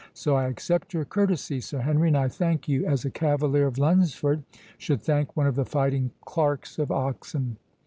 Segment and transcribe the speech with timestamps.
[0.15, 3.77] So I accept your courtesy, Sir Henry, and I thank you, as a cavalier of
[3.77, 4.41] Lunsford
[4.79, 7.57] should thank one of the fighting clerks of Oxon.